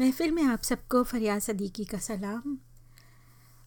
महफिल 0.00 0.30
में 0.30 0.42
आप 0.42 0.62
सबको 0.62 1.02
फरिया 1.02 1.38
सदीकी 1.38 1.84
का 1.84 1.98
सलाम। 1.98 2.56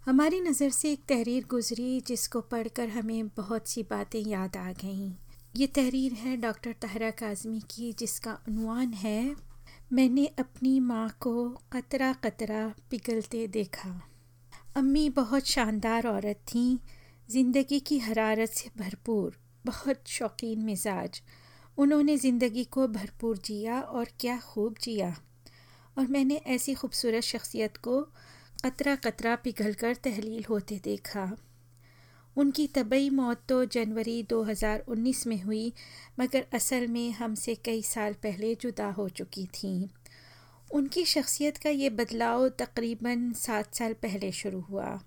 हमारी 0.05 0.39
नज़र 0.41 0.69
से 0.69 0.91
एक 0.91 1.03
तहरीर 1.09 1.45
गुज़री 1.49 2.01
जिसको 2.01 2.41
पढ़कर 2.41 2.89
हमें 2.89 3.27
बहुत 3.27 3.67
सी 3.67 3.83
बातें 3.83 4.19
याद 4.19 4.57
आ 4.57 4.71
गईं। 4.71 5.11
ये 5.55 5.67
तहरीर 5.67 6.13
है 6.13 6.35
डॉक्टर 6.37 6.71
तहरा 6.81 7.11
काजमी 7.11 7.59
की, 7.59 7.93
जिसका 7.93 8.37
उनवान 8.47 8.93
है। 8.93 9.35
मैंने 9.93 10.25
अपनी 10.25 10.79
माँ 10.79 11.09
को 11.19 11.49
कतरा 11.73 12.13
कतरा 12.13 12.73
पिघलते 12.89 13.47
देखा। 13.47 14.09
अम्मी 14.77 15.09
बहुत 15.09 15.47
शानदार 15.47 16.07
औरत 16.07 16.43
थीं। 16.47 16.77
ज़िंदगी 17.29 17.79
की 17.79 17.99
हरारत 17.99 18.49
से 18.49 18.69
भरपूर, 18.77 19.37
बहुत 19.65 20.07
शौकीन 20.07 20.59
मिजाज। 20.59 21.21
उन्होंने 21.77 22.17
ज़िंदगी 22.17 22.63
को 22.63 22.87
भरपूर 22.87 23.37
जिया 23.37 23.79
और 23.81 24.07
क्या 24.19 24.37
खूब 24.39 24.75
जिया। 24.81 25.15
और 25.97 26.07
मैंने 26.07 26.35
ऐसी 26.35 26.73
खूबसूरत 26.73 27.23
शख्सियत 27.23 27.77
को 27.77 28.01
कतरा 28.65 28.95
कतरा 28.95 29.35
पिघल 29.35 29.73
कर 29.73 29.95
तहलील 29.95 30.43
होते 30.49 30.81
देखा। 30.83 31.37
उनकी 32.37 32.67
तबई 32.67 33.09
मौत 33.09 33.41
तो 33.49 33.65
जनवरी 33.65 34.23
2019 34.23 35.27
में 35.27 35.41
हुई, 35.41 35.73
मगर 36.19 36.45
असल 36.53 36.87
में 36.87 37.11
हमसे 37.11 37.55
कई 37.55 37.81
साल 37.81 38.13
पहले 38.13 38.55
जुदा 38.55 38.89
हो 38.91 39.09
चुकी 39.09 39.45
थी। 39.45 39.89
उनकी 40.71 41.05
शख्सियत 41.05 41.57
का 41.57 41.69
ये 41.69 41.89
बदलाव 41.89 42.49
तकरीबन 42.49 43.33
सात 43.33 43.75
साल 43.75 43.93
पहले 43.93 44.31
शुरू 44.31 44.59
हुआ। 44.61 45.03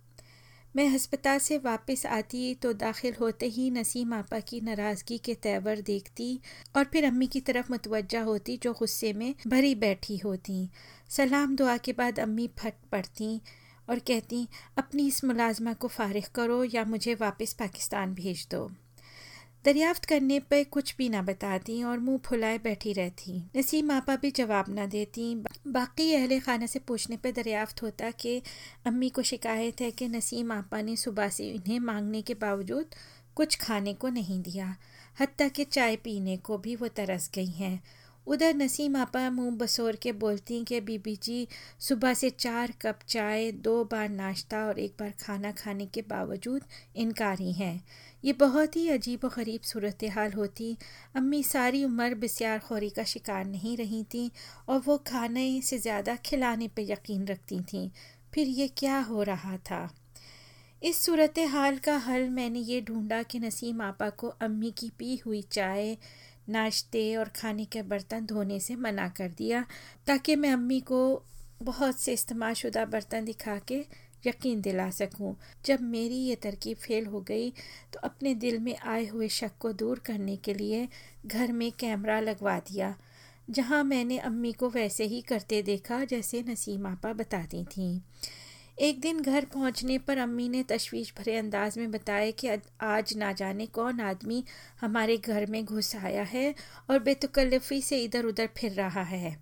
मैं 0.76 0.86
हस्पताल 0.88 1.38
से 1.38 1.56
वापस 1.58 2.04
आती 2.06 2.54
तो 2.54 2.72
दाखिल 2.72 3.14
होते 3.20 3.46
ही 3.46 3.70
नसीम 3.70 4.12
आपा 4.14 4.38
की 4.40 4.60
नाराज़गी 4.60 5.18
के 5.18 5.34
तेवर 5.34 5.80
देखती 5.80 6.40
और 6.76 6.84
फिर 6.84 7.04
अम्मी 7.04 7.26
की 7.26 7.40
तरफ़ 7.40 7.70
मुतवजा 7.70 8.22
होती 8.22 8.56
जो 8.56 8.72
गुस्से 8.72 9.12
में 9.12 9.34
भरी 9.46 9.74
बैठी 9.74 10.16
होती। 10.16 10.68
सलाम 11.08 11.56
दुआ 11.56 11.76
के 11.76 11.92
बाद 11.92 12.20
अम्मी 12.20 12.48
फट 12.58 12.74
पड़ती 12.92 13.40
और 13.90 13.98
कहती, 13.98 14.46
अपनी 14.78 15.06
इस 15.08 15.24
मुलाजमा 15.24 15.72
को 15.72 15.88
फारिग 15.88 16.26
करो 16.34 16.62
या 16.64 16.84
मुझे 16.84 17.14
वापस 17.14 17.52
पाकिस्तान 17.52 18.14
भेज 18.14 18.46
दो। 18.50 18.70
दरियाफ्त 19.64 20.04
करने 20.04 20.38
पर 20.40 20.64
कुछ 20.64 20.94
भी 20.96 21.08
ना 21.08 21.22
बताती 21.22 21.82
और 21.82 21.98
मुँह 21.98 22.18
फुलाए 22.18 22.58
बैठी 22.58 22.92
रहती। 22.92 23.50
नसीम 23.56 23.90
आपा 23.90 24.16
भी 24.16 24.30
जवाब 24.30 24.64
ना 24.68 24.86
देती। 24.86 25.34
बाकी 25.66 26.14
अहल 26.14 26.40
खाना 26.40 26.66
से 26.66 26.78
पूछने 26.78 27.16
पर 27.16 27.30
दरियाफ्त 27.30 27.82
होता 27.82 28.10
कि 28.10 28.42
अम्मी 28.86 29.08
को 29.08 29.22
शिकायत 29.22 29.80
है 29.80 29.90
कि 29.90 30.08
नसीम 30.08 30.52
आपा 30.52 30.80
ने 30.82 30.96
सुबह 30.96 31.28
से 31.28 31.50
इन्हें 31.50 31.80
मांगने 31.80 32.22
के 32.22 32.34
बावजूद 32.34 32.86
कुछ 33.34 33.56
खाने 33.56 33.94
को 33.94 34.08
नहीं 34.08 34.42
दिया 34.42 34.76
हती 35.20 35.48
कि 35.48 35.64
चाय 35.64 35.96
पीने 35.96 36.36
को 36.36 36.58
भी 36.58 36.76
वो 36.76 36.88
तरस 36.88 37.30
गई 37.34 37.50
हैं। 37.50 37.82
उधर 38.30 38.54
नसीम 38.54 38.96
आपा 38.96 39.30
मुँह 39.30 39.56
बसोर 39.56 39.96
के 39.96 40.12
बोलती 40.12 40.64
कि, 40.64 40.80
बीबी 40.80 41.16
जी, 41.16 41.48
सुबह 41.78 42.14
से 42.14 42.30
चार 42.30 42.72
कप 42.82 42.98
चाय, 43.08 43.52
दो 43.52 43.84
बार 43.84 44.08
नाश्ता 44.08 44.66
और 44.66 44.78
एक 44.78 44.92
बार 45.00 45.10
खाना 45.20 45.52
खाने 45.52 45.86
के 45.86 46.02
बावजूद 46.02 46.62
इनकारी 46.96 47.52
हैं 47.52 47.84
ये 48.24 48.32
बहुत 48.32 48.76
ही 48.76 48.88
अजीब 48.88 49.24
व 49.24 49.28
गरीब 49.28 49.60
सूरत 49.60 49.98
हाल 50.04 50.32
होती। 50.32 50.76
अम्मी 51.16 51.42
सारी 51.42 51.84
उम्र 51.84 52.14
बसियार 52.14 52.58
खोरी 52.58 52.90
का 52.90 53.04
शिकार 53.04 53.44
नहीं 53.44 53.76
रही 53.76 54.04
थी 54.04 54.30
और 54.68 54.82
वो 54.86 54.98
खाने 54.98 55.60
से 55.62 55.78
ज़्यादा 55.78 56.16
खिलाने 56.16 56.68
पर 56.68 56.82
यकीन 56.82 57.26
रखती 57.26 57.60
थीं। 57.60 57.90
फिर 58.34 58.46
ये 58.46 58.68
क्या 58.68 59.00
हो 59.00 59.22
रहा 59.22 59.56
था? 59.56 59.94
इस 60.82 60.96
सूरत 60.96 61.34
हाल 61.38 61.78
का 61.78 61.96
हल 61.96 62.28
मैंने 62.28 62.58
ये 62.58 62.80
ढूंढा 62.80 63.22
कि 63.22 63.38
नसीम 63.38 63.80
आपा 63.82 64.10
को 64.10 64.28
अम्मी 64.28 64.70
की 64.70 64.90
पी 64.98 65.16
हुई 65.16 65.42
चाय 65.42 65.96
नाश्ते 66.48 67.14
और 67.16 67.28
खाने 67.36 67.64
के 67.64 67.82
बर्तन 67.84 68.26
धोने 68.26 68.60
से 68.60 68.76
मना 68.76 69.08
कर 69.08 69.28
दिया, 69.28 69.64
ताकि 70.06 70.36
मैं 70.36 70.52
अम्मी 70.52 70.80
को 70.82 71.00
बहुत 71.62 72.00
से 72.00 72.12
इस्तेमाल 72.12 72.54
शुदा 72.54 72.84
बर्तन 72.86 73.24
दिखा 73.24 73.58
के 73.68 73.84
यकीन 74.26 74.60
दिला 74.60 74.88
सकूँ। 74.90 75.34
जब 75.64 75.80
मेरी 75.82 76.16
ये 76.16 76.34
तरकीब 76.36 76.76
फेल 76.76 77.06
हो 77.06 77.20
गई 77.20 77.50
तो 77.92 78.00
अपने 78.04 78.34
दिल 78.36 78.58
में 78.58 78.76
आए 78.76 79.06
हुए 79.06 79.28
शक 79.30 79.52
को 79.60 79.72
दूर 79.74 79.98
करने 79.98 80.36
के 80.36 80.54
लिए 80.54 80.88
घर 81.26 81.52
में 81.52 81.70
कैमरा 81.72 82.18
लगवा 82.20 82.58
दिया, 82.60 82.94
जहाँ 83.50 83.82
मैंने 83.84 84.18
अम्मी 84.20 84.52
को 84.52 84.68
वैसे 84.70 85.04
ही 85.04 85.20
करते 85.20 85.62
देखा 85.62 86.04
जैसे 86.04 86.42
नसीम 86.48 86.86
आपा 86.86 87.12
बताती 87.12 87.64
थीं 87.66 88.00
एक 88.80 89.00
दिन 89.00 89.20
घर 89.20 89.44
पहुँचने 89.44 89.98
पर 89.98 90.18
अम्मी 90.18 90.48
ने 90.48 90.62
तशवीश 90.62 91.12
भरे 91.18 91.36
अंदाज 91.36 91.78
में 91.78 91.90
बताया 91.90 92.30
कि 92.30 92.48
आज 92.80 93.16
ना 93.16 93.32
जाने 93.32 93.66
कौन 93.66 94.00
आदमी 94.00 94.44
हमारे 94.80 95.16
घर 95.16 95.46
में 95.46 95.64
घुस 95.64 95.96
आया 95.96 96.22
है 96.22 96.54
और 96.90 96.98
बेतकल्लफ़ी 96.98 97.82
से 97.82 97.98
इधर 97.98 98.24
उधर 98.24 98.48
फिर 98.56 98.72
रहा 98.72 99.02
है। 99.02 99.36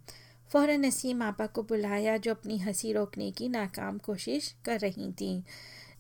फ़ौर 0.53 0.71
नसीम 0.71 1.23
आपा 1.23 1.47
को 1.47 1.63
बुलाया, 1.63 2.17
जो 2.17 2.31
अपनी 2.31 2.59
हँसी 2.59 2.93
रोकने 2.93 3.31
की 3.31 3.49
नाकाम 3.49 3.99
कोशिश 3.99 4.55
कर 4.65 4.81
रही 4.81 5.13
थी। 5.13 5.45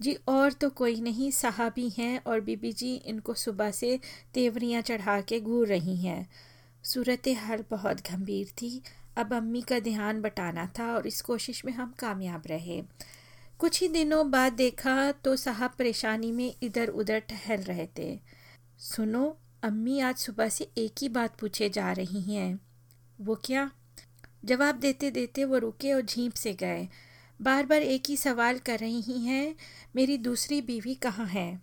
जी, 0.00 0.16
और 0.28 0.52
तो 0.52 0.70
कोई 0.70 1.00
नहीं, 1.00 1.30
साहबी 1.30 1.88
हैं 1.88 2.20
और 2.26 2.40
बीबी 2.40 2.72
जी 2.72 2.94
इनको 2.94 3.34
सुबह 3.34 3.70
से 3.70 4.00
तेवरियाँ 4.34 4.82
चढ़ा 4.82 5.20
के 5.20 5.40
घूर 5.40 5.66
रही 5.66 5.96
हैं। 5.96 6.28
सूरत 6.84 7.22
हाल 7.28 7.64
बहुत 7.70 8.00
गंभीर 8.00 8.46
थी। 8.46 8.82
अब 9.16 9.34
अम्मी 9.34 9.60
का 9.60 9.78
ध्यान 9.78 10.22
बटाना 10.22 10.66
था 10.78 10.94
और 10.94 11.06
इस 11.06 11.22
कोशिश 11.22 11.64
में 11.64 11.72
हम 11.72 11.94
कामयाब 11.98 12.42
रहे। 12.46 12.82
कुछ 13.58 13.80
ही 13.80 13.88
दिनों 13.88 14.30
बाद 14.30 14.52
देखा 14.52 15.12
तो 15.12 15.36
साहब 15.36 15.70
परेशानी 15.78 16.32
में 16.32 16.54
इधर 16.62 16.88
उधर 16.88 17.18
ठहर 17.18 17.58
रहे 17.58 17.88
थे। 17.98 18.20
सुनो, 18.78 19.36
अम्मी 19.62 20.00
आज 20.00 20.16
सुबह 20.16 20.48
से 20.48 20.70
एक 20.78 20.94
ही 21.00 21.08
बात 21.08 21.36
पूछे 21.36 21.68
जा 21.68 21.92
रही 21.92 22.34
हैं। 22.34 22.60
वो 23.20 23.34
क्या? 23.34 23.70
जवाब 24.44 24.74
देते 24.74 25.10
देते 25.10 25.44
वो 25.44 25.58
रुके 25.58 25.92
और 25.92 26.00
झीप 26.00 26.32
से 26.32 26.54
गए। 26.54 26.88
बार 27.42 27.66
बार 27.66 27.82
एक 27.82 28.02
ही 28.08 28.16
सवाल 28.16 28.58
कर 28.58 28.78
रही 28.78 29.20
हैं, 29.26 29.54
मेरी 29.96 30.18
दूसरी 30.18 30.62
बीवी 30.62 30.94
कहाँ 30.94 31.26
है? 31.26 31.62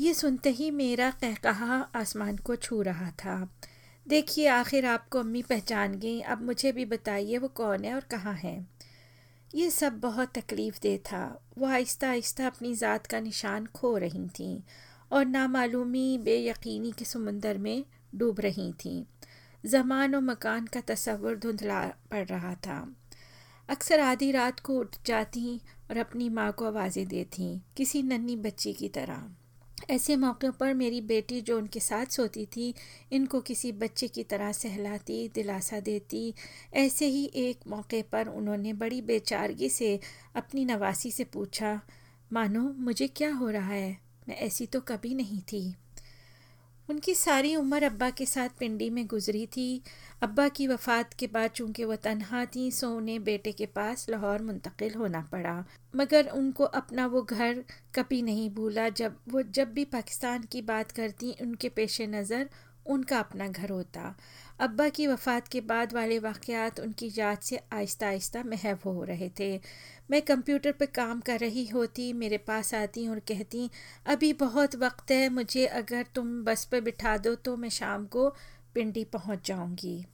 ये 0.00 0.14
सुनते 0.14 0.50
ही 0.50 0.70
मेरा 0.70 1.10
कहकहा 1.10 1.88
आसमान 1.94 2.36
को 2.36 2.56
छू 2.56 2.82
रहा 2.82 3.10
था। 3.10 3.58
देखिए, 4.08 4.46
आखिर 4.46 4.86
आपको 4.86 5.18
अम्मी 5.20 5.42
पहचान 5.42 5.94
गई, 5.94 6.20
अब 6.20 6.42
मुझे 6.42 6.72
भी 6.72 6.84
बताइए 6.84 7.38
वो 7.38 7.48
कौन 7.48 7.84
है 7.84 7.94
और 7.94 8.00
कहाँ 8.00 8.34
है। 8.34 8.81
ये 9.54 9.70
सब 9.70 9.98
बहुत 10.00 10.32
तकलीफ़ 10.34 10.78
दे 10.82 10.96
था। 11.06 11.22
वह 11.58 11.72
आहिस्ता 11.72 12.08
आहिस्ता 12.08 12.46
अपनी 12.46 12.74
ज़ात 12.74 13.06
का 13.06 13.20
निशान 13.20 13.66
खो 13.66 13.96
रही 13.96 14.26
थी 14.28 14.62
और 15.12 15.24
नामालूमी 15.26 16.18
बेयकीनी 16.18 16.92
के 16.92 17.04
समंदर 17.04 17.58
में 17.58 17.84
डूब 18.14 18.40
रही 18.40 18.72
थी। 18.74 18.94
ज़मान 19.64 20.14
और 20.14 20.20
मकान 20.20 20.66
का 20.66 20.80
तस्वुर 20.80 21.36
धुंधला 21.36 21.80
पड़ 22.10 22.24
रहा 22.26 22.54
था। 22.66 22.78
अक्सर 23.68 24.00
आधी 24.00 24.30
रात 24.32 24.60
को 24.60 24.78
उठ 24.78 24.96
जाती 25.06 25.60
और 25.90 25.96
अपनी 25.96 26.28
माँ 26.28 26.50
को 26.52 26.64
आवाज़ें 26.64 27.06
देती, 27.08 27.60
किसी 27.76 28.02
नन्ही 28.02 28.36
बच्ची 28.36 28.72
की 28.72 28.88
तरह। 28.88 29.22
ऐसे 29.90 30.16
मौक़ों 30.16 30.52
पर 30.52 30.74
मेरी 30.74 31.00
बेटी 31.00 31.40
जो 31.40 31.58
उनके 31.58 31.80
साथ 31.80 32.06
सोती 32.06 32.46
थी, 32.46 32.74
इनको 33.12 33.40
किसी 33.40 33.72
बच्चे 33.72 34.08
की 34.08 34.22
तरह 34.22 34.52
सहलाती, 34.52 35.28
दिलासा 35.34 35.80
देती। 35.80 36.34
ऐसे 36.74 37.06
ही 37.06 37.30
एक 37.34 37.58
मौके 37.68 38.02
पर 38.02 38.28
उन्होंने 38.28 38.72
बड़ी 38.72 39.02
बेचारगी 39.02 39.68
से 39.68 40.00
अपनी 40.36 40.64
नवासी 40.64 41.10
से 41.10 41.24
पूछा, 41.24 41.80
मानो, 42.32 42.74
मुझे 42.78 43.08
क्या 43.08 43.34
हो 43.34 43.50
रहा 43.50 43.72
है? 43.72 43.98
मैं 44.28 44.36
ऐसी 44.36 44.66
तो 44.66 44.80
कभी 44.80 45.14
नहीं 45.14 45.40
थी। 45.40 45.74
उनकी 46.88 47.14
सारी 47.14 47.56
उम्र 47.56 47.82
अब्बा 47.82 48.10
के 48.10 48.26
साथ 48.26 48.48
पिंडी 48.58 48.90
में 48.90 49.06
गुजरी 49.06 49.46
थी। 49.46 49.82
अब्बा 50.22 50.48
की 50.48 50.66
वफ़ात 50.66 51.14
के 51.14 51.26
बाद 51.26 51.50
चूँकि 51.50 51.84
वह 51.84 51.96
तनहा 51.96 52.44
थी, 52.44 52.70
सो 52.70 52.90
उन्हें 52.90 53.24
बेटे 53.24 53.52
के 53.52 53.66
पास 53.66 54.06
लाहौर 54.10 54.42
मुंतकिल 54.42 54.94
होना 54.94 55.20
पड़ा। 55.32 55.64
मगर 55.96 56.28
उनको 56.28 56.64
अपना 56.64 57.06
वो 57.06 57.22
घर 57.22 57.64
कभी 57.94 58.22
नहीं 58.22 58.50
भूला। 58.50 58.88
जब 58.88 59.16
वो, 59.28 59.42
जब 59.42 59.72
भी 59.72 59.84
पाकिस्तान 59.84 60.42
की 60.42 60.62
बात 60.62 60.90
करती, 60.90 61.34
उनके 61.42 61.68
पेश 61.68 62.00
नज़र 62.00 62.48
उनका 62.86 63.18
अपना 63.18 63.48
घर 63.48 63.70
होता। 63.70 64.14
अब्बा 64.60 64.88
की 64.88 65.06
वफ़ात 65.06 65.48
के 65.48 65.60
बाद 65.60 65.92
वाले 65.92 66.18
वाक़ात 66.18 66.80
उनकी 66.80 67.10
याद 67.18 67.38
से 67.38 67.60
आहिस्ता 67.72 68.06
आहिस्ता 68.06 68.42
महव 68.42 68.78
हो 68.84 69.04
रहे 69.04 69.30
थे। 69.40 69.60
मैं 70.10 70.22
कंप्यूटर 70.22 70.72
पर 70.72 70.86
काम 70.86 71.20
कर 71.20 71.38
रही 71.38 71.66
होती, 71.66 72.12
मेरे 72.12 72.38
पास 72.38 72.74
आती 72.74 73.08
और 73.08 73.18
कहती, 73.18 73.70
अभी 74.06 74.32
बहुत 74.32 74.76
वक्त 74.76 75.10
है, 75.10 75.28
मुझे 75.28 75.66
अगर 75.66 76.06
तुम 76.14 76.44
बस 76.44 76.64
पर 76.64 76.80
बिठा 76.80 77.16
दो 77.16 77.34
तो 77.34 77.56
मैं 77.56 77.68
शाम 77.68 78.06
को 78.06 78.28
पिंडी 78.74 79.04
पहुँच 79.04 79.46
जाऊँगी। 79.46 80.04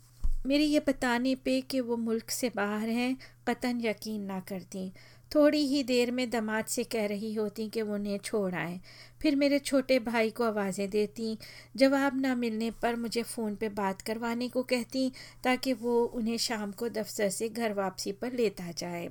मेरी 0.47 0.64
ये 0.64 0.81
बताने 0.81 1.35
पे 1.35 1.61
कि 1.61 1.81
वो 1.81 1.97
मुल्क 1.97 2.31
से 2.31 2.50
बाहर 2.56 2.88
हैं, 2.88 3.17
कतन 3.49 3.81
यकीन 3.81 4.21
ना 4.23 4.41
करती। 4.41 4.93
थोड़ी 5.34 5.66
ही 5.66 5.82
देर 5.82 6.10
में 6.10 6.30
दमाद 6.30 6.64
से 6.64 6.84
कह 6.84 7.06
रही 7.06 7.34
होती 7.34 7.69
कि 7.69 7.82
उन्हें 7.82 8.19
छोड़ 8.19 8.54
आए। 8.54 8.80
फिर 9.22 9.36
मेरे 9.36 9.58
छोटे 9.58 9.98
भाई 9.98 10.30
को 10.30 10.44
आवाज़ें 10.44 10.88
देती, 10.90 11.38
जवाब 11.76 12.20
ना 12.20 12.34
मिलने 12.34 12.70
पर 12.70 12.96
मुझे 12.96 13.22
फ़ोन 13.22 13.54
पे 13.54 13.69
बात 13.69 14.02
करवाने 14.02 14.48
को 14.48 14.62
कहती 14.62 15.12
ताकि 15.44 15.72
वो 15.72 16.02
उन्हें 16.04 16.36
शाम 16.38 16.72
को 16.72 16.88
दफ्तर 16.88 17.28
से 17.28 17.48
घर 17.48 17.72
वापसी 17.72 18.12
पर 18.12 18.32
लेता 18.32 18.72
जाए। 18.72 19.08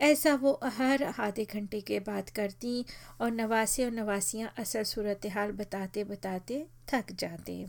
ऐसा 0.00 0.34
वो 0.34 0.60
हर 0.64 1.02
आधे 1.02 1.44
घंटे 1.44 1.80
के 1.80 1.98
बाद 2.00 2.30
करती 2.30 2.84
और 3.20 3.30
नवासे 3.30 3.84
और 3.84 3.90
नवासियाँ 3.90 4.52
असल 4.58 4.82
सूरत 4.82 5.26
हाल 5.26 5.52
बताते 5.52 6.04
बताते 6.04 6.64
थक 6.88 7.12
जाते। 7.12 7.66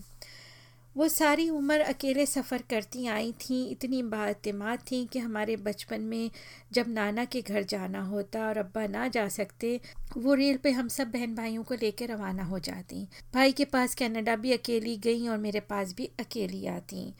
वो 0.97 1.07
सारी 1.07 1.49
उम्र 1.49 1.79
अकेले 1.79 2.25
सफ़र 2.25 2.63
करती 2.69 3.05
आई 3.07 3.31
थीं, 3.31 3.69
इतनी 3.69 4.03
बातमाद 4.03 4.79
थीं 4.79 5.07
कि 5.07 5.19
हमारे 5.19 5.55
बचपन 5.55 6.01
में 6.01 6.31
जब 6.73 6.85
नाना 6.87 7.25
के 7.25 7.41
घर 7.41 7.63
जाना 7.63 8.01
होता 8.01 8.47
और 8.47 8.57
अब्बा 8.57 8.87
ना 8.87 9.07
जा 9.07 9.27
सकते, 9.27 9.79
वो 10.17 10.33
रेल 10.33 10.57
पे 10.57 10.71
हम 10.71 10.87
सब 10.87 11.11
बहन 11.11 11.35
भाइयों 11.35 11.63
को 11.63 11.73
लेकर 11.73 12.09
रवाना 12.09 12.43
हो 12.43 12.59
जाती। 12.59 13.07
भाई 13.33 13.51
के 13.51 13.65
पास 13.65 13.95
कनाडा 13.95 14.35
भी 14.35 14.51
अकेली 14.51 14.97
गई 14.97 15.27
और 15.27 15.37
मेरे 15.37 15.59
पास 15.59 15.93
भी 15.93 16.09
अकेली 16.19 16.65
आती। 16.67 17.13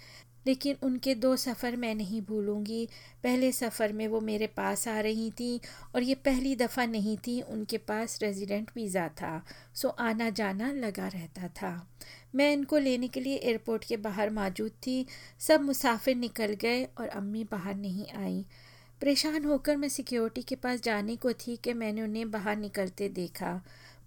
लेकिन 0.48 0.76
उनके 0.84 1.16
दो 1.16 1.36
सफ़र 1.36 1.76
मैं 1.76 1.94
नहीं 1.96 2.22
भूलूँगी। 2.22 2.88
पहले 3.24 3.52
सफ़र 3.52 3.94
में 3.94 4.08
वो 4.08 4.22
मेरे 4.22 4.48
पास 4.48 4.88
आ 4.88 5.00
रही 5.00 5.30
थी 5.32 5.60
और 5.96 6.04
ये 6.04 6.16
पहली 6.16 6.56
दफ़ा 6.56 6.86
नहीं 6.86 7.18
थी, 7.18 7.42
उनके 7.42 7.78
पास 7.78 8.20
रेजिडेंट 8.22 8.72
वीज़ा 8.76 9.08
था। 9.08 9.44
सो 9.74 9.90
आना 9.90 10.30
जाना 10.30 10.72
लगा 10.72 11.08
रहता 11.08 11.48
था। 11.48 11.88
मैं 12.36 12.52
इनको 12.54 12.78
लेने 12.78 13.08
के 13.08 13.20
लिए 13.20 13.36
एयरपोर्ट 13.36 13.86
के 13.86 13.98
बाहर 13.98 14.30
मौजूद 14.30 14.72
थी। 14.88 15.06
सब 15.40 15.62
मुसाफिर 15.62 16.16
निकल 16.16 16.54
गए 16.54 16.84
और 16.84 17.08
अम्मी 17.08 17.44
बाहर 17.44 17.76
नहीं 17.76 18.08
आई। 18.16 18.46
परेशान 19.02 19.46
होकर 19.46 19.78
मैं 19.78 19.90
सिक्योरिटी 19.90 20.42
के 20.42 20.56
पास 20.56 20.82
जाने 20.82 21.16
को 21.16 21.34
थी 21.34 21.56
कि 21.56 21.74
मैंने 21.74 22.02
उन्हें 22.02 22.32
बाहर 22.32 22.58
निकलते 22.58 23.10
देखा। 23.10 23.62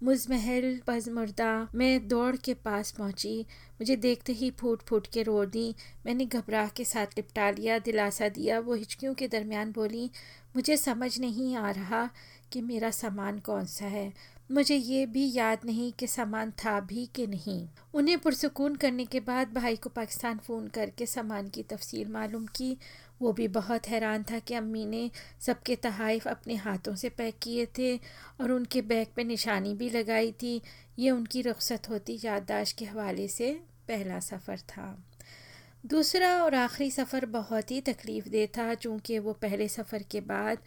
मुजमहल 0.05 0.79
पजमुर्दा 0.87 1.69
मैं 1.75 2.07
दौड़ 2.07 2.35
के 2.35 2.53
पास 2.53 2.91
पहुँची। 2.91 3.45
मुझे 3.71 3.95
देखते 3.95 4.33
ही 4.33 4.51
फूट 4.51 4.81
फूट 4.81 5.07
के 5.07 5.23
रो 5.23 5.45
दी। 5.45 5.75
मैंने 6.05 6.25
घबरा 6.25 6.67
के 6.67 6.85
साथ 6.85 7.05
लिपटा 7.05 7.49
लिया, 7.49 7.79
दिलासा 7.79 8.29
दिया। 8.29 8.59
वो 8.59 8.73
हिचकियों 8.73 9.13
के 9.13 9.27
दरमियान 9.27 9.71
बोली, 9.71 10.11
मुझे 10.55 10.77
समझ 10.77 11.19
नहीं 11.19 11.55
आ 11.55 11.71
रहा 11.71 12.09
कि 12.51 12.61
मेरा 12.61 12.91
सामान 12.91 13.39
कौन 13.39 13.65
सा 13.65 13.85
है। 13.85 14.13
मुझे 14.51 14.75
ये 14.75 15.05
भी 15.05 15.33
याद 15.33 15.59
नहीं 15.65 15.91
कि 15.91 16.07
सामान 16.07 16.51
था 16.51 16.79
भी 16.79 17.05
कि 17.05 17.27
नहीं। 17.27 17.67
उन्हें 17.93 18.17
पुरसकून 18.19 18.75
करने 18.75 19.05
के 19.05 19.19
बाद 19.19 19.53
भाई 19.53 19.75
को 19.75 19.89
पाकिस्तान 19.89 20.37
फ़ोन 20.37 20.67
करके 20.67 21.05
सामान 21.05 21.49
की 21.49 21.63
तफसील 21.63 22.07
मालूम 22.07 22.45
की। 22.45 22.77
वो 23.21 23.31
भी 23.33 23.47
बहुत 23.47 23.87
हैरान 23.87 24.23
था 24.23 24.39
कि 24.39 24.53
अम्मी 24.53 24.85
ने 24.85 25.09
सबके 25.41 25.75
तहाइफ 25.75 26.27
अपने 26.27 26.55
हाथों 26.55 26.95
से 26.95 27.09
पैक 27.09 27.35
किए 27.43 27.65
थे 27.77 27.95
और 28.41 28.51
उनके 28.51 28.81
बैग 28.81 29.07
पे 29.15 29.23
निशानी 29.23 29.73
भी 29.73 29.89
लगाई 29.89 30.31
थी। 30.31 30.61
ये 30.99 31.11
उनकी 31.11 31.41
रुख्सत 31.41 31.89
होती 31.89 32.19
याददाश्त 32.25 32.77
के 32.77 32.85
हवाले 32.85 33.27
से 33.27 33.51
पहला 33.87 34.19
सफ़र 34.19 34.57
था। 34.57 34.97
दूसरा 35.85 36.29
और 36.43 36.55
आखिरी 36.55 36.91
सफ़र 36.91 37.25
बहुत 37.25 37.71
ही 37.71 37.81
तकलीफ़ 37.81 38.29
दे 38.29 38.45
था, 38.47 38.73
चूँकि 38.73 39.19
वो 39.19 39.33
पहले 39.33 39.67
सफ़र 39.67 40.03
के 40.03 40.21
बाद 40.21 40.57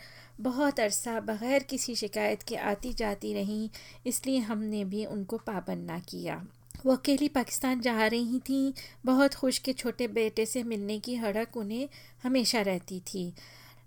बहुत 0.41 0.81
अरसा 0.81 1.21
बग़ैर 1.21 1.63
किसी 1.63 1.95
शिकायत 1.95 2.43
के 2.43 2.57
आती 2.57 2.93
जाती 2.93 3.35
रहीं, 3.35 3.69
इसलिए 4.07 4.39
हमने 4.39 4.85
भी 4.85 5.05
उनको 5.07 5.39
पाबंद 5.39 5.87
ना 5.87 5.99
किया। 5.99 6.45
वो 6.87 6.93
अकेली 6.93 7.29
पाकिस्तान 7.29 7.81
जा 7.81 8.07
रही 8.07 8.39
थी। 8.39 8.75
बहुत 9.05 9.35
खुश 9.35 9.59
के 9.59 9.73
छोटे 9.73 10.09
बेटे 10.09 10.47
से 10.47 10.63
मिलने 10.65 10.99
की 10.99 11.17
हड़क 11.17 11.57
उन्हें 11.57 11.89
हमेशा 12.23 12.61
रहती 12.63 13.01
थी। 13.01 13.33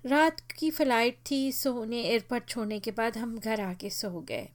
रात 0.06 0.40
की 0.60 0.72
फ़्लाइट 0.72 1.18
थी, 1.32 1.52
सो 1.52 1.74
उन्हें 1.74 2.04
एयरपोर्ट 2.04 2.48
छोड़ने 2.48 2.80
के 2.80 2.92
बाद 2.92 3.18
हम 3.18 3.38
घर 3.40 3.62
आके 3.62 3.90
सो 3.90 4.20
गए। 4.22 4.48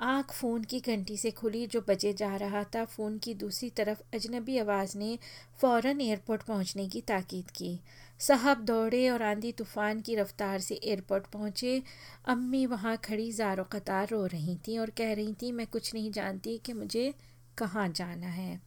आँख 0.00 0.32
फ़ोन 0.32 0.62
की 0.64 0.78
घंटी 0.80 1.16
से 1.16 1.30
खुली 1.30 1.66
जो 1.66 1.80
बजे 1.80 2.12
जा 2.12 2.34
रहा 2.36 2.62
था, 2.64 2.84
फ़ोन 2.84 3.18
की 3.18 3.34
दूसरी 3.34 3.68
तरफ़ 3.70 3.98
अजनबी 4.14 4.58
आवाज़ 4.58 4.96
ने 4.98 5.18
फ़ौर 5.60 5.86
एयरपोर्ट 5.86 6.42
पहुँचने 6.42 6.88
की 6.88 7.00
ताकीद 7.00 7.50
की। 7.50 7.78
साहब 8.20 8.64
दौड़े 8.64 9.08
और 9.10 9.22
आंधी 9.22 9.52
तूफ़ान 9.52 10.00
की 10.00 10.14
रफ्तार 10.14 10.60
से 10.60 10.74
एयरपोर्ट 10.74 11.26
पहुँचे। 11.26 11.82
अम्मी 12.26 12.64
वहाँ 12.66 12.96
खड़ी 13.04 13.30
ज़ारो 13.32 13.64
कतार 13.64 14.08
रो 14.08 14.24
रही 14.26 14.56
थी 14.56 14.78
और 14.78 14.90
कह 14.90 15.12
रही 15.12 15.32
थी, 15.32 15.52
मैं 15.52 15.66
कुछ 15.66 15.94
नहीं 15.94 16.10
जानती 16.12 16.58
कि 16.58 16.72
मुझे 16.72 17.12
कहाँ 17.58 17.88
जाना 17.88 18.26
है। 18.26 18.60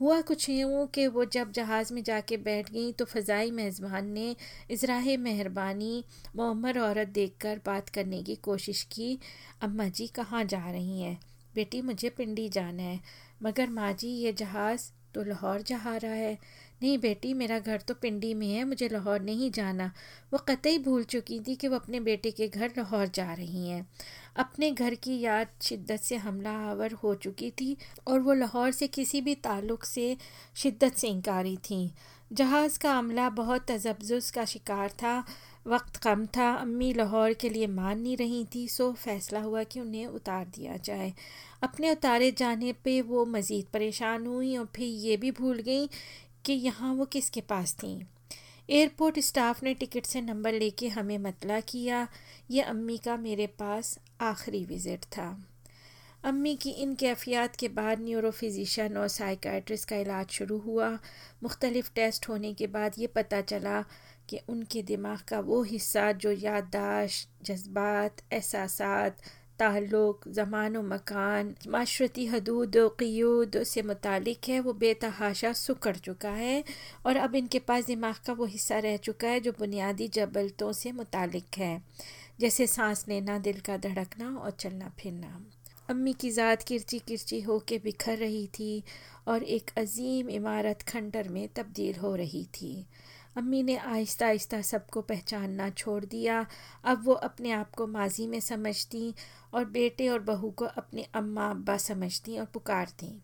हुआ 0.00 0.20
कुछ 0.20 0.48
यूँ 0.50 0.86
कि 0.86 1.06
वो 1.06 1.24
जब 1.24 1.52
जहाज़ 1.52 1.92
में 1.94 2.02
जाके 2.02 2.36
बैठ 2.36 2.70
गई 2.70 2.92
तो 2.92 3.04
फ़ज़ाई 3.04 3.50
मेज़बान 3.50 4.06
ने 4.06 4.36
इसराह 4.70 5.16
मेहरबानी 5.16 6.04
मोहम्मद 6.36 6.78
औरत 6.78 7.08
देखकर 7.08 7.60
बात 7.66 7.88
करने 7.88 8.22
की 8.22 8.34
कोशिश 8.34 8.82
की, 8.82 9.18
अम्मा 9.62 9.88
जी 9.88 10.06
कहाँ 10.06 10.44
जा 10.44 10.70
रही 10.70 11.00
हैं? 11.00 11.18
बेटी, 11.54 11.82
मुझे 11.82 12.10
पिंडी 12.10 12.48
जाना 12.48 12.82
है। 12.82 13.00
मगर 13.42 13.70
माँ 13.70 13.92
जी, 13.92 14.08
ये 14.08 14.32
जहाज़ 14.32 14.90
तो 15.14 15.22
लाहौर 15.22 15.62
जा 15.62 15.96
रहा 15.96 16.12
है। 16.12 16.38
नहीं 16.82 16.98
बेटी, 16.98 17.34
मेरा 17.34 17.58
घर 17.58 17.80
तो 17.80 17.94
पिंडी 17.94 18.34
में 18.34 18.48
है, 18.48 18.64
मुझे 18.64 18.88
लाहौर 18.88 19.20
नहीं 19.20 19.50
जाना। 19.50 19.92
वो 20.32 20.38
कतई 20.38 20.78
भूल 20.78 21.04
चुकी 21.04 21.40
थी 21.40 21.54
कि 21.54 21.68
वो 21.68 21.76
अपने 21.76 22.00
बेटे 22.00 22.30
के 22.30 22.48
घर 22.48 22.68
लाहौर 22.68 23.06
जा 23.06 23.32
रही 23.32 23.68
हैं। 23.68 23.86
अपने 24.36 24.70
घर 24.70 24.94
की 24.94 25.20
याद 25.20 25.48
शिद्दत 25.62 26.00
से 26.00 26.16
हमला 26.16 26.50
आवर 26.70 26.92
हो 26.92 27.14
चुकी 27.14 27.50
थी 27.50 27.76
और 28.06 28.20
वो 28.20 28.32
लाहौर 28.32 28.70
से 28.70 28.86
किसी 28.86 29.20
भी 29.20 29.34
ताल्लुक़ 29.34 29.84
से 29.84 30.16
शिद्दत 30.54 30.94
से 30.94 31.08
इनकारी 31.08 31.56
थी। 31.56 31.90
जहाज़ 32.32 32.78
का 32.78 32.98
अमला 32.98 33.28
बहुत 33.30 33.66
तजब्जुस 33.68 34.30
का 34.30 34.44
शिकार 34.44 34.90
था, 34.90 35.24
वक्त 35.66 35.96
कम 35.96 36.26
था, 36.26 36.52
अम्मी 36.54 36.92
लाहौर 36.92 37.32
के 37.32 37.48
लिए 37.48 37.66
मान 37.66 38.00
नहीं 38.00 38.16
रही 38.16 38.44
थी, 38.44 38.68
सो 38.68 38.92
फैसला 38.92 39.40
हुआ 39.40 39.62
कि 39.62 39.80
उन्हें 39.80 40.06
उतार 40.06 40.44
दिया 40.44 40.76
जाए। 40.76 41.12
अपने 41.62 41.90
उतारे 41.90 42.30
जाने 42.32 42.72
पे 42.72 43.00
वो 43.02 43.24
मज़ीद 43.26 43.66
परेशान 43.72 44.26
हुई 44.26 44.56
और 44.56 44.68
फिर 44.76 44.86
ये 44.86 45.16
भी 45.16 45.30
भूल 45.30 45.58
गई 45.58 45.88
कि 46.44 46.52
यहाँ 46.52 46.94
वो 46.94 47.04
किसके 47.04 47.40
पास 47.40 47.74
थी? 47.74 47.94
एयरपोर्ट 48.70 49.18
स्टाफ 49.18 49.62
ने 49.62 49.74
टिकट 49.74 50.06
से 50.06 50.20
नंबर 50.20 50.52
लेके 50.52 50.88
हमें 50.88 51.18
मतला 51.18 51.60
किया 51.60 52.08
ये 52.50 52.62
अम्मी 52.62 52.98
का 52.98 53.16
मेरे 53.16 53.46
पास 53.46 53.98
आखिरी 54.20 54.64
विज़िट 54.64 55.04
था। 55.04 55.44
अम्मी 56.24 56.54
की 56.56 56.70
इन 56.70 56.94
कैफियत 56.94 57.56
के 57.56 57.68
बाद 57.68 58.00
न्यूरोफिजिशन 58.00 58.96
और 58.96 59.08
साइकाट्रिस्ट 59.08 59.88
का 59.88 59.96
इलाज 59.96 60.30
शुरू 60.30 60.58
हुआ। 60.58 60.88
मुख्तलिफ़ 61.42 61.90
टेस्ट 61.94 62.28
होने 62.28 62.52
के 62.54 62.66
बाद 62.66 62.94
ये 62.98 63.06
पता 63.06 63.40
चला 63.40 63.80
कि 64.28 64.40
उनके 64.48 64.82
दिमाग 64.82 65.18
का 65.18 65.40
वो 65.40 65.62
हिस्सा 65.62 66.10
जो 66.12 66.30
याददाश्त, 66.32 67.28
जज्बात 67.42 68.22
एहसास 68.32 68.80
ताल्लुक़, 69.62 70.28
ज़मान, 70.30 70.76
मकान, 70.86 71.54
माशरती 71.68 72.26
हदूद, 72.26 72.76
क़यूद 72.98 73.62
से 73.64 73.82
मुतक 73.84 74.48
है, 74.48 74.58
वो 74.60 74.72
बेतहाशा 74.74 75.52
सुकड़ 75.54 75.96
चुका 75.98 76.30
है 76.32 76.64
और 77.06 77.16
अब 77.18 77.34
इनके 77.34 77.58
पास 77.60 77.86
दिमाग 77.86 78.14
का 78.26 78.32
वो 78.32 78.44
हिस्सा 78.46 78.78
रह 78.78 78.96
चुका 78.96 79.28
है 79.28 79.40
जो 79.40 79.52
बुनियादी 79.58 80.08
जबलतों 80.08 80.72
से 80.72 80.92
मुतक 80.92 81.58
है, 81.58 81.72
जैसे 82.40 82.66
सांस 82.66 83.04
लेना, 83.08 83.38
दिल 83.38 83.60
का 83.60 83.76
धड़कना 83.78 84.36
और 84.36 84.50
चलना 84.50 84.92
फिरना। 85.00 85.40
अम्मी 85.90 86.12
की 86.12 86.30
ज़ात 86.30 86.62
किरची 86.62 86.98
किरची 86.98 87.40
हो 87.40 87.58
के 87.58 87.78
बिखर 87.78 88.16
रही 88.18 88.46
थी 88.46 88.82
और 89.28 89.42
एक 89.42 89.70
अजीम 89.78 90.28
इमारत 90.30 90.82
खंडर 90.82 91.28
में 91.28 91.48
तब्दील 91.56 91.96
हो 91.96 92.14
रही 92.16 92.44
थी। 92.54 92.74
अम्मी 93.36 93.62
ने 93.62 93.76
आहिस्ता 93.76 94.26
आहिस्ता 94.26 94.62
सबको 94.62 95.00
पहचानना 95.00 95.70
छोड़ 95.70 96.04
दिया। 96.04 96.46
अब 96.84 97.04
वो 97.04 97.12
अपने 97.12 97.50
आप 97.50 97.74
को 97.74 97.86
माजी 97.86 98.26
में 98.26 98.40
समझती 98.40 99.14
और 99.54 99.64
बेटे 99.64 100.08
और 100.08 100.18
बहू 100.18 100.50
को 100.50 100.64
अपने 100.64 101.02
अम्मा 101.14 101.50
अब्बा 101.50 101.76
समझती 101.76 102.38
और 102.38 102.44
पुकारती। 102.44 103.22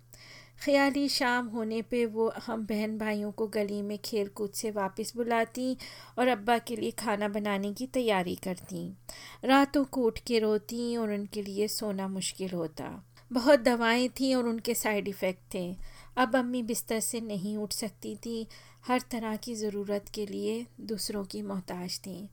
ख्याली 0.64 1.08
शाम 1.08 1.46
होने 1.46 1.82
पे 1.82 2.06
वो 2.06 2.32
हम 2.46 2.66
बहन 2.66 2.98
भाइयों 2.98 3.32
को 3.32 3.46
गली 3.46 3.82
में 3.82 3.98
खेल 3.98 4.28
कूद 4.28 4.50
से 4.50 4.70
वापस 4.70 5.12
बुलाती 5.16 5.76
और 6.18 6.28
अब्बा 6.28 6.58
के 6.58 6.76
लिए 6.76 6.90
खाना 6.90 7.28
बनाने 7.28 7.72
की 7.72 7.86
तैयारी 7.86 8.34
करती। 8.34 8.96
रातों 9.44 9.84
को 9.84 10.02
उठ 10.02 10.18
के 10.18 10.38
रोती 10.38 10.96
और 10.96 11.12
उनके 11.12 11.42
लिए 11.42 11.68
सोना 11.68 12.08
मुश्किल 12.08 12.50
होता। 12.50 13.04
बहुत 13.32 13.60
दवाएँ 13.60 14.08
थीं 14.08 14.34
और 14.34 14.48
उनके 14.48 14.74
साइड 14.74 15.08
इफ़ेक्ट 15.08 15.54
थे। 15.54 15.76
अब 16.16 16.36
अम्मी 16.36 16.62
बिस्तर 16.62 17.00
से 17.00 17.20
नहीं 17.20 17.56
उठ 17.56 17.72
सकती 17.72 18.16
थी। 18.16 18.46
हर 18.86 19.00
तरह 19.10 19.36
की 19.36 19.54
ज़रूरत 19.54 20.04
के 20.14 20.26
लिए 20.26 20.66
दूसरों 20.80 21.24
की 21.24 21.42
मोहताज 21.42 21.98
थी। 21.98 22.28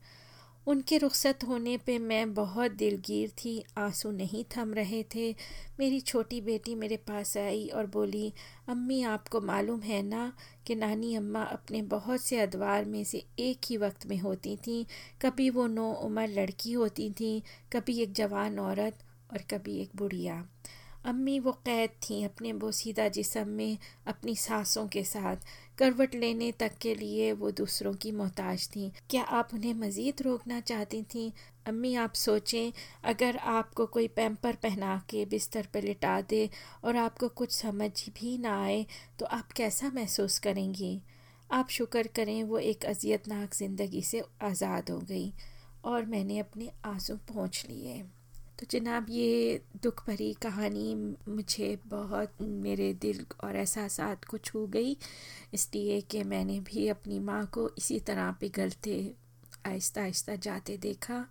उनके 0.67 0.97
रुखसत 0.97 1.39
होने 1.47 1.77
पे 1.77 1.99
मैं 1.99 2.33
बहुत 2.33 2.71
दिलगीर 2.71 3.29
थी, 3.29 3.63
आँसू 3.77 4.11
नहीं 4.11 4.45
थम 4.57 4.73
रहे 4.73 5.05
थे। 5.15 5.35
मेरी 5.79 5.99
छोटी 5.99 6.41
बेटी 6.41 6.75
मेरे 6.75 6.97
पास 6.97 7.37
आई 7.37 7.67
और 7.67 7.85
बोली, 7.85 8.33
अम्मी, 8.67 9.01
आपको 9.03 9.41
मालूम 9.41 9.81
है 9.81 10.03
ना 10.03 10.33
कि 10.67 10.75
नानी 10.75 11.15
अम्मा 11.15 11.43
अपने 11.43 11.81
बहुत 11.81 12.21
से 12.21 12.39
अदवार 12.39 12.85
में 12.85 13.03
से 13.03 13.25
एक 13.39 13.61
ही 13.69 13.77
वक्त 13.77 14.05
में 14.05 14.17
होती 14.17 14.57
थी। 14.57 14.87
कभी 15.21 15.49
वो 15.49 15.67
नो 15.67 15.93
उम्र 15.93 16.27
लड़की 16.27 16.71
होती 16.71 17.09
थी, 17.11 17.43
कभी 17.73 17.99
एक 17.99 18.13
जवान 18.13 18.59
औरत 18.59 18.97
और 19.31 19.37
कभी 19.37 19.77
एक 19.77 19.89
बुढ़िया। 19.95 20.47
अम्मी 21.05 21.39
वो 21.39 21.51
कैद 21.65 21.89
थीं 22.03 22.23
अपने 22.25 22.51
बोसीदा 22.53 23.07
जिसम 23.07 23.47
में, 23.47 23.77
अपनी 24.07 24.35
सांसों 24.35 24.87
के 24.87 25.03
साथ। 25.03 25.35
करवट 25.77 26.15
लेने 26.15 26.51
तक 26.51 26.77
के 26.81 26.93
लिए 26.95 27.31
वो 27.31 27.51
दूसरों 27.51 27.93
की 27.93 28.11
मोहताज 28.11 28.67
थीं। 28.69 28.89
क्या 29.09 29.23
आप 29.23 29.53
उन्हें 29.53 29.73
मज़ीद 29.73 30.21
रोकना 30.21 30.59
चाहती 30.61 31.01
थीं? 31.03 31.31
अम्मी, 31.67 31.93
आप 31.95 32.13
सोचें, 32.13 32.71
अगर 33.03 33.37
आपको 33.37 33.85
कोई 33.85 34.07
पैम्पर 34.07 34.55
पहना 34.55 34.97
के 35.09 35.25
बिस्तर 35.25 35.67
पर 35.73 35.83
लिटा 35.83 36.19
दे 36.21 36.49
और 36.83 36.97
आपको 36.97 37.27
कुछ 37.27 37.51
समझ 37.51 37.91
भी 38.11 38.37
ना 38.37 38.59
आए 38.63 38.85
तो 39.19 39.25
आप 39.27 39.51
कैसा 39.51 39.91
महसूस 39.95 40.39
करेंगी? 40.39 40.99
आप 41.49 41.69
शुक्र 41.69 42.07
करें, 42.15 42.43
वो 42.43 42.57
एक 42.59 42.85
अजियतनाक 42.85 43.53
ज़िंदगी 43.53 44.01
से 44.01 44.23
आज़ाद 44.43 44.89
हो 44.89 44.99
गई 44.99 45.33
और 45.85 46.05
मैंने 46.05 46.39
अपने 46.39 46.71
आँसू 46.85 47.15
पहुँच 47.27 47.65
लिए। 47.69 48.03
तो 48.59 48.65
जनाब, 48.71 49.05
ये 49.09 49.61
दुख 49.83 50.05
भरी 50.07 50.33
कहानी 50.33 50.93
मुझे 51.27 51.77
बहुत, 51.87 52.41
मेरे 52.41 52.93
दिल 52.93 53.25
और 53.43 53.55
एहसास 53.55 53.97
को 54.29 54.37
छू 54.37 54.65
गई, 54.67 54.95
इसलिए 55.53 55.99
कि 56.01 56.23
मैंने 56.23 56.59
भी 56.59 56.87
अपनी 56.87 57.19
माँ 57.19 57.45
को 57.53 57.69
इसी 57.77 57.99
तरह 57.99 58.31
पिघलते, 58.31 59.13
आहिस्ता 59.65 60.01
आहिस्ता 60.01 60.35
जाते 60.35 60.77
देखा 60.77 61.25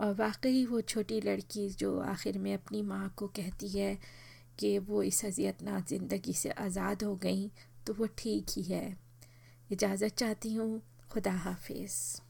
और 0.00 0.14
वाकई 0.14 0.64
वो 0.66 0.80
छोटी 0.80 1.20
लड़की 1.20 1.68
जो 1.70 1.98
आखिर 2.00 2.38
में 2.38 2.52
अपनी 2.54 2.82
माँ 2.82 3.08
को 3.16 3.26
कहती 3.26 3.68
है 3.68 3.96
कि 4.58 4.78
वो 4.78 5.02
इस 5.02 5.24
अजियतनाक 5.24 5.86
ज़िंदगी 5.88 6.32
से 6.32 6.50
आज़ाद 6.50 7.02
हो 7.02 7.14
गई 7.16 7.50
तो 7.86 7.94
वो 7.94 8.06
ठीक 8.18 8.46
ही 8.56 8.62
है। 8.62 8.96
इजाज़त 9.70 10.14
चाहती 10.14 10.54
हूँ। 10.54 10.80
खुदा 11.10 11.32
हाफिज़। 11.32 12.27